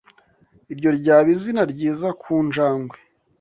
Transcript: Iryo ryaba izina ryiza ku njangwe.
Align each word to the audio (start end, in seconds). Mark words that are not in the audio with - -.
Iryo 0.73 0.89
ryaba 0.99 1.27
izina 1.35 1.61
ryiza 1.71 2.07
ku 2.21 2.33
njangwe. 2.47 2.97